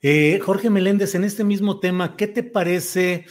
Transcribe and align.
Eh, 0.00 0.38
Jorge 0.40 0.70
Meléndez, 0.70 1.16
en 1.16 1.24
este 1.24 1.42
mismo 1.42 1.80
tema, 1.80 2.16
¿qué 2.16 2.28
te 2.28 2.44
parece 2.44 3.26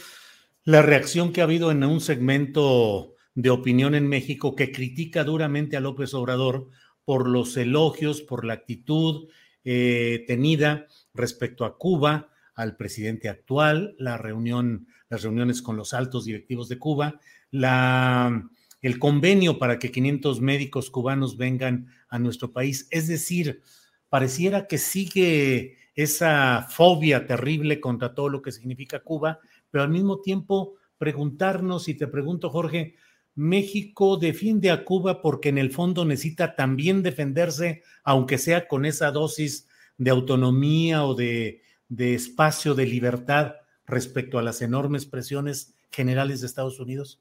la 0.64 0.82
reacción 0.82 1.32
que 1.32 1.40
ha 1.40 1.44
habido 1.44 1.70
en 1.70 1.82
un 1.82 2.02
segmento 2.02 3.14
de 3.34 3.48
opinión 3.48 3.94
en 3.94 4.06
México 4.06 4.54
que 4.54 4.70
critica 4.70 5.24
duramente 5.24 5.78
a 5.78 5.80
López 5.80 6.12
Obrador 6.12 6.68
por 7.06 7.26
los 7.26 7.56
elogios, 7.56 8.20
por 8.20 8.44
la 8.44 8.52
actitud 8.52 9.28
eh, 9.64 10.24
tenida 10.26 10.86
respecto 11.14 11.64
a 11.64 11.78
Cuba, 11.78 12.32
al 12.54 12.76
presidente 12.76 13.30
actual, 13.30 13.94
la 13.98 14.18
reunión, 14.18 14.88
las 15.08 15.22
reuniones 15.22 15.62
con 15.62 15.76
los 15.76 15.94
altos 15.94 16.26
directivos 16.26 16.68
de 16.68 16.78
Cuba, 16.78 17.18
el 17.50 18.98
convenio 18.98 19.58
para 19.58 19.78
que 19.78 19.90
500 19.90 20.42
médicos 20.42 20.90
cubanos 20.90 21.38
vengan 21.38 21.86
a 22.10 22.18
nuestro 22.18 22.52
país. 22.52 22.88
Es 22.90 23.08
decir, 23.08 23.62
pareciera 24.10 24.66
que 24.66 24.76
sigue 24.76 25.77
esa 25.98 26.62
fobia 26.70 27.26
terrible 27.26 27.80
contra 27.80 28.14
todo 28.14 28.28
lo 28.28 28.40
que 28.40 28.52
significa 28.52 29.00
Cuba, 29.00 29.40
pero 29.68 29.82
al 29.82 29.90
mismo 29.90 30.20
tiempo 30.20 30.76
preguntarnos, 30.96 31.88
y 31.88 31.94
te 31.94 32.06
pregunto, 32.06 32.50
Jorge, 32.50 32.94
México 33.34 34.16
defiende 34.16 34.70
a 34.70 34.84
Cuba 34.84 35.20
porque 35.20 35.48
en 35.48 35.58
el 35.58 35.72
fondo 35.72 36.04
necesita 36.04 36.54
también 36.54 37.02
defenderse, 37.02 37.82
aunque 38.04 38.38
sea 38.38 38.68
con 38.68 38.84
esa 38.84 39.10
dosis 39.10 39.66
de 39.96 40.10
autonomía 40.10 41.04
o 41.04 41.16
de, 41.16 41.62
de 41.88 42.14
espacio 42.14 42.76
de 42.76 42.86
libertad 42.86 43.56
respecto 43.84 44.38
a 44.38 44.42
las 44.42 44.62
enormes 44.62 45.04
presiones 45.04 45.74
generales 45.90 46.40
de 46.40 46.46
Estados 46.46 46.78
Unidos? 46.78 47.20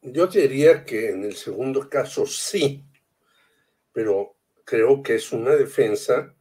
Yo 0.00 0.26
diría 0.26 0.86
que 0.86 1.10
en 1.10 1.22
el 1.24 1.34
segundo 1.34 1.86
caso 1.90 2.24
sí, 2.24 2.82
pero 3.92 4.36
creo 4.64 5.02
que 5.02 5.16
es 5.16 5.32
una 5.32 5.50
defensa 5.50 6.32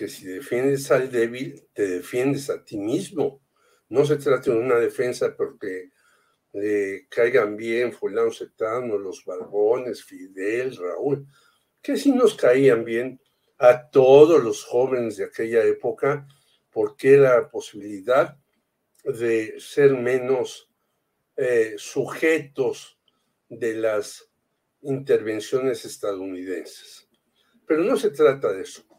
que 0.00 0.08
si 0.08 0.24
defiendes 0.24 0.90
al 0.90 1.12
débil, 1.12 1.62
te 1.74 1.86
defiendes 1.86 2.48
a 2.48 2.64
ti 2.64 2.78
mismo. 2.78 3.42
No 3.90 4.06
se 4.06 4.16
trata 4.16 4.50
de 4.50 4.56
una 4.56 4.76
defensa 4.76 5.36
porque 5.36 5.90
le 6.54 7.06
caigan 7.10 7.54
bien 7.54 7.92
fulano 7.92 8.32
Cetano, 8.32 8.96
los 8.96 9.22
Barbones, 9.26 10.02
Fidel, 10.02 10.74
Raúl, 10.74 11.26
que 11.82 11.98
sí 11.98 12.12
nos 12.12 12.34
caían 12.34 12.82
bien 12.82 13.20
a 13.58 13.90
todos 13.90 14.42
los 14.42 14.64
jóvenes 14.64 15.18
de 15.18 15.24
aquella 15.24 15.62
época, 15.64 16.26
porque 16.70 17.18
la 17.18 17.50
posibilidad 17.50 18.38
de 19.04 19.60
ser 19.60 19.92
menos 19.98 20.70
eh, 21.36 21.74
sujetos 21.76 22.98
de 23.50 23.74
las 23.74 24.30
intervenciones 24.80 25.84
estadounidenses. 25.84 27.06
Pero 27.66 27.84
no 27.84 27.98
se 27.98 28.08
trata 28.08 28.50
de 28.50 28.62
eso. 28.62 28.89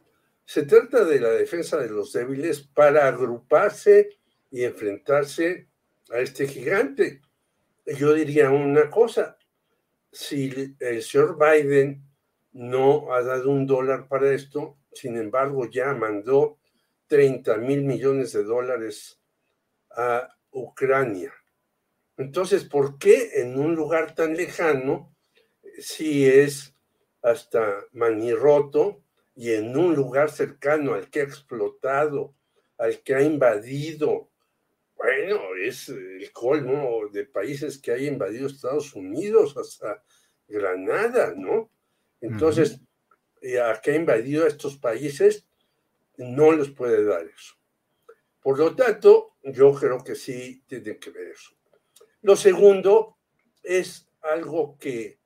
Se 0.53 0.63
trata 0.63 1.05
de 1.05 1.17
la 1.21 1.29
defensa 1.29 1.77
de 1.77 1.87
los 1.87 2.11
débiles 2.11 2.59
para 2.59 3.07
agruparse 3.07 4.19
y 4.49 4.65
enfrentarse 4.65 5.69
a 6.09 6.19
este 6.19 6.45
gigante. 6.45 7.21
Yo 7.85 8.13
diría 8.13 8.49
una 8.49 8.89
cosa, 8.89 9.37
si 10.11 10.75
el 10.77 11.01
señor 11.03 11.37
Biden 11.39 12.03
no 12.51 13.13
ha 13.13 13.21
dado 13.21 13.49
un 13.49 13.65
dólar 13.65 14.09
para 14.09 14.33
esto, 14.33 14.77
sin 14.91 15.15
embargo 15.15 15.69
ya 15.69 15.93
mandó 15.93 16.57
30 17.07 17.55
mil 17.55 17.85
millones 17.85 18.33
de 18.33 18.43
dólares 18.43 19.21
a 19.91 20.35
Ucrania. 20.51 21.31
Entonces, 22.17 22.65
¿por 22.65 22.97
qué 22.97 23.39
en 23.41 23.57
un 23.57 23.73
lugar 23.73 24.15
tan 24.15 24.35
lejano, 24.35 25.15
si 25.79 26.27
es 26.27 26.75
hasta 27.21 27.85
manirroto, 27.93 29.01
y 29.41 29.53
en 29.53 29.75
un 29.75 29.95
lugar 29.95 30.29
cercano 30.29 30.93
al 30.93 31.09
que 31.09 31.21
ha 31.21 31.23
explotado, 31.23 32.35
al 32.77 33.01
que 33.01 33.15
ha 33.15 33.23
invadido, 33.23 34.29
bueno, 34.95 35.55
es 35.59 35.89
el 35.89 36.31
colmo 36.31 37.07
de 37.11 37.25
países 37.25 37.79
que 37.79 37.91
hay 37.91 38.05
invadido 38.05 38.45
Estados 38.45 38.93
Unidos 38.93 39.57
hasta 39.57 40.03
Granada, 40.47 41.33
¿no? 41.35 41.71
Entonces, 42.21 42.81
a 43.63 43.81
que 43.81 43.89
ha 43.89 43.95
invadido 43.95 44.45
a 44.45 44.47
estos 44.47 44.77
países, 44.77 45.47
no 46.17 46.51
les 46.51 46.69
puede 46.69 47.03
dar 47.03 47.25
eso. 47.25 47.55
Por 48.43 48.59
lo 48.59 48.75
tanto, 48.75 49.37
yo 49.41 49.73
creo 49.73 50.03
que 50.03 50.13
sí 50.13 50.61
tiene 50.67 50.99
que 50.99 51.09
ver 51.09 51.29
eso. 51.29 51.49
Lo 52.21 52.35
segundo 52.35 53.17
es 53.63 54.07
algo 54.21 54.77
que 54.77 55.17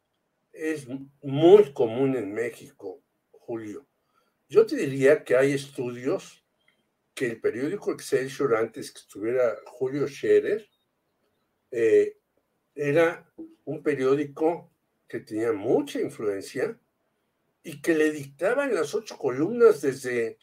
es 0.53 0.88
muy 1.22 1.74
común 1.74 2.16
en 2.16 2.34
México, 2.34 3.02
Julio. 3.30 3.86
Yo 4.47 4.66
te 4.66 4.75
diría 4.75 5.23
que 5.23 5.35
hay 5.35 5.53
estudios 5.53 6.45
que 7.13 7.28
el 7.28 7.41
periódico 7.41 7.91
Excelsior, 7.91 8.56
antes 8.56 8.91
que 8.91 9.00
estuviera 9.00 9.56
Julio 9.66 10.07
Scherer, 10.07 10.69
eh, 11.72 12.17
era 12.75 13.31
un 13.63 13.81
periódico 13.81 14.72
que 15.07 15.22
tenía 15.22 15.53
mucha 15.53 16.00
influencia 16.00 16.78
y 17.63 17.81
que 17.81 17.95
le 17.95 18.11
dictaban 18.11 18.75
las 18.75 18.94
ocho 18.94 19.17
columnas 19.17 19.81
desde 19.81 20.38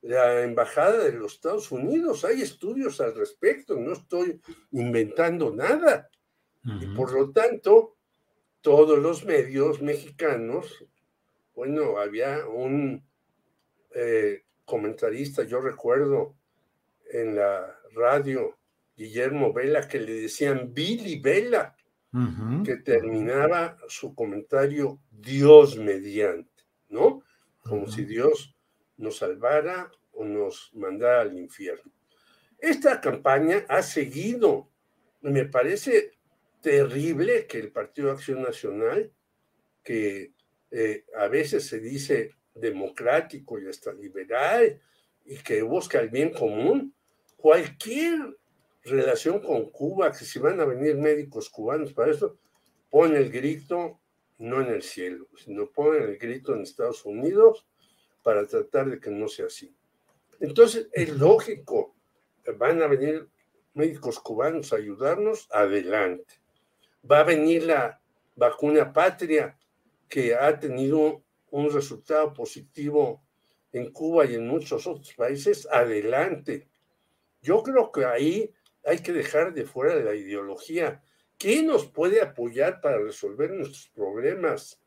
la 0.00 0.42
Embajada 0.42 1.04
de 1.04 1.12
los 1.12 1.34
Estados 1.34 1.70
Unidos. 1.70 2.24
Hay 2.24 2.42
estudios 2.42 3.00
al 3.00 3.14
respecto, 3.14 3.76
no 3.76 3.92
estoy 3.92 4.40
inventando 4.72 5.54
nada. 5.54 6.10
Y 6.64 6.86
por 6.96 7.12
lo 7.12 7.30
tanto, 7.30 7.96
todos 8.62 8.98
los 8.98 9.24
medios 9.24 9.82
mexicanos, 9.82 10.84
bueno, 11.54 11.98
había 11.98 12.46
un 12.46 13.04
eh, 13.94 14.44
comentarista, 14.64 15.44
yo 15.44 15.60
recuerdo 15.60 16.36
en 17.12 17.36
la 17.36 17.78
radio, 17.94 18.58
Guillermo 18.96 19.52
Vela, 19.52 19.86
que 19.86 20.00
le 20.00 20.14
decían 20.14 20.72
Billy 20.72 21.20
Vela, 21.20 21.76
que 22.64 22.76
terminaba 22.76 23.76
su 23.88 24.14
comentario 24.14 25.00
Dios 25.10 25.76
mediante, 25.76 26.62
¿no? 26.88 27.24
Como 27.60 27.88
si 27.88 28.04
Dios 28.04 28.56
nos 28.96 29.16
salvara 29.16 29.90
o 30.12 30.24
nos 30.24 30.70
mandara 30.74 31.22
al 31.22 31.36
infierno. 31.36 31.92
Esta 32.58 33.00
campaña 33.00 33.66
ha 33.68 33.82
seguido. 33.82 34.70
Me 35.22 35.44
parece 35.44 36.12
terrible 36.60 37.46
que 37.46 37.58
el 37.58 37.72
Partido 37.72 38.12
Acción 38.12 38.42
Nacional, 38.42 39.12
que 39.82 40.32
eh, 40.70 41.04
a 41.18 41.26
veces 41.28 41.66
se 41.66 41.80
dice 41.80 42.30
democrático 42.54 43.58
y 43.58 43.66
hasta 43.68 43.92
liberal 43.92 44.80
y 45.24 45.36
que 45.38 45.62
busca 45.62 46.00
el 46.00 46.10
bien 46.10 46.32
común, 46.32 46.94
cualquier 47.36 48.36
relación 48.84 49.40
con 49.40 49.70
Cuba, 49.70 50.12
que 50.12 50.24
si 50.24 50.38
van 50.38 50.60
a 50.60 50.64
venir 50.64 50.96
médicos 50.96 51.48
cubanos 51.48 51.92
para 51.92 52.12
eso, 52.12 52.36
pone 52.90 53.18
el 53.18 53.30
grito 53.30 54.00
no 54.38 54.60
en 54.60 54.68
el 54.68 54.82
cielo, 54.82 55.26
sino 55.36 55.70
pone 55.70 55.98
el 55.98 56.18
grito 56.18 56.54
en 56.54 56.62
Estados 56.62 57.04
Unidos 57.04 57.66
para 58.22 58.46
tratar 58.46 58.90
de 58.90 59.00
que 59.00 59.10
no 59.10 59.28
sea 59.28 59.46
así. 59.46 59.74
Entonces, 60.40 60.88
es 60.92 61.10
lógico, 61.10 61.94
van 62.58 62.82
a 62.82 62.86
venir 62.86 63.28
médicos 63.74 64.20
cubanos 64.20 64.72
a 64.72 64.76
ayudarnos, 64.76 65.48
adelante. 65.50 66.34
Va 67.10 67.20
a 67.20 67.24
venir 67.24 67.64
la 67.64 68.00
vacuna 68.36 68.92
patria 68.92 69.58
que 70.08 70.34
ha 70.34 70.58
tenido 70.58 71.23
un 71.54 71.70
resultado 71.70 72.34
positivo 72.34 73.22
en 73.72 73.92
Cuba 73.92 74.26
y 74.26 74.34
en 74.34 74.48
muchos 74.48 74.88
otros 74.88 75.14
países, 75.14 75.68
adelante. 75.70 76.66
Yo 77.42 77.62
creo 77.62 77.92
que 77.92 78.04
ahí 78.04 78.52
hay 78.84 78.98
que 78.98 79.12
dejar 79.12 79.54
de 79.54 79.64
fuera 79.64 79.94
de 79.94 80.02
la 80.02 80.16
ideología. 80.16 81.00
¿Quién 81.38 81.68
nos 81.68 81.86
puede 81.86 82.20
apoyar 82.20 82.80
para 82.80 82.98
resolver 82.98 83.52
nuestros 83.52 83.88
problemas? 83.94 84.80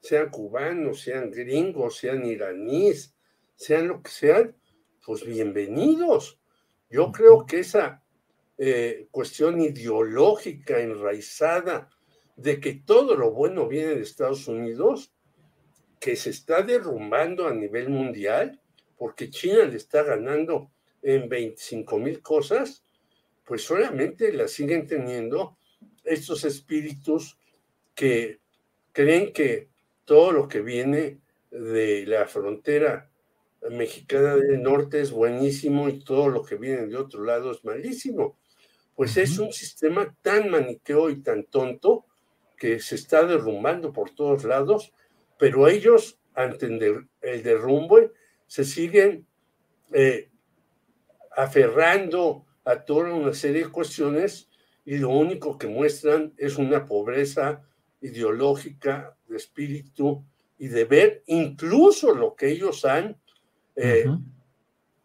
Sean 0.00 0.30
cubanos, 0.30 1.02
sean 1.02 1.30
gringos, 1.30 1.98
sean 1.98 2.24
iraníes, 2.24 3.14
sean 3.54 3.88
lo 3.88 4.02
que 4.02 4.10
sean, 4.10 4.56
pues 5.04 5.22
bienvenidos. 5.26 6.40
Yo 6.88 7.12
creo 7.12 7.44
que 7.44 7.58
esa 7.58 8.02
eh, 8.56 9.06
cuestión 9.10 9.60
ideológica 9.60 10.80
enraizada 10.80 11.90
de 12.36 12.58
que 12.58 12.72
todo 12.86 13.16
lo 13.16 13.32
bueno 13.32 13.68
viene 13.68 13.96
de 13.96 14.02
Estados 14.02 14.48
Unidos, 14.48 15.12
que 16.00 16.16
se 16.16 16.30
está 16.30 16.62
derrumbando 16.62 17.46
a 17.46 17.54
nivel 17.54 17.90
mundial, 17.90 18.58
porque 18.96 19.30
China 19.30 19.64
le 19.64 19.76
está 19.76 20.02
ganando 20.02 20.72
en 21.02 21.28
25 21.28 21.98
mil 21.98 22.20
cosas, 22.22 22.82
pues 23.44 23.62
solamente 23.62 24.32
la 24.32 24.48
siguen 24.48 24.86
teniendo 24.86 25.58
estos 26.04 26.44
espíritus 26.44 27.38
que 27.94 28.40
creen 28.92 29.32
que 29.32 29.68
todo 30.04 30.32
lo 30.32 30.48
que 30.48 30.60
viene 30.60 31.20
de 31.50 32.06
la 32.06 32.26
frontera 32.26 33.10
mexicana 33.70 34.36
del 34.36 34.62
norte 34.62 35.00
es 35.00 35.10
buenísimo 35.10 35.88
y 35.88 36.02
todo 36.02 36.28
lo 36.28 36.42
que 36.42 36.56
viene 36.56 36.86
de 36.86 36.96
otro 36.96 37.24
lado 37.24 37.52
es 37.52 37.64
malísimo. 37.64 38.38
Pues 38.94 39.16
es 39.16 39.38
un 39.38 39.52
sistema 39.52 40.14
tan 40.22 40.50
maniqueo 40.50 41.10
y 41.10 41.22
tan 41.22 41.44
tonto 41.44 42.06
que 42.56 42.80
se 42.80 42.94
está 42.94 43.24
derrumbando 43.24 43.92
por 43.92 44.10
todos 44.10 44.44
lados, 44.44 44.92
pero 45.40 45.66
ellos, 45.68 46.20
ante 46.34 46.66
el 46.66 47.42
derrumbe, 47.42 48.12
se 48.46 48.62
siguen 48.62 49.26
eh, 49.90 50.28
aferrando 51.34 52.44
a 52.66 52.84
toda 52.84 53.14
una 53.14 53.32
serie 53.32 53.64
de 53.64 53.70
cuestiones 53.70 54.50
y 54.84 54.98
lo 54.98 55.08
único 55.08 55.56
que 55.56 55.66
muestran 55.66 56.34
es 56.36 56.58
una 56.58 56.84
pobreza 56.84 57.62
ideológica, 58.02 59.16
de 59.26 59.38
espíritu 59.38 60.22
y 60.58 60.68
de 60.68 60.84
ver 60.84 61.22
incluso 61.26 62.14
lo 62.14 62.36
que 62.36 62.50
ellos 62.50 62.84
han 62.84 63.16
eh, 63.76 64.04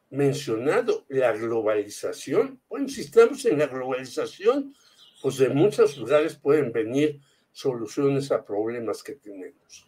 mencionado, 0.09 1.05
la 1.07 1.31
globalización. 1.31 2.59
Bueno, 2.67 2.89
si 2.89 3.01
estamos 3.01 3.45
en 3.45 3.59
la 3.59 3.67
globalización, 3.67 4.75
pues 5.21 5.37
de 5.37 5.47
muchos 5.47 5.97
lugares 5.97 6.35
pueden 6.35 6.73
venir 6.73 7.21
soluciones 7.53 8.33
a 8.33 8.43
problemas 8.43 9.01
que 9.01 9.13
tenemos. 9.13 9.87